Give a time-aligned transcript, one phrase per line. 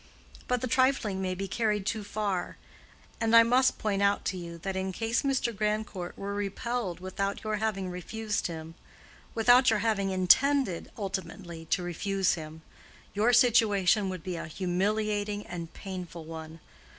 [0.47, 2.57] But the trifling may be carried too far.
[3.19, 5.55] And I must point out to you that in case Mr.
[5.55, 12.63] Grandcourt were repelled without your having refused him—without your having intended ultimately to refuse him,
[13.13, 16.61] your situation would be a humiliating and painful one.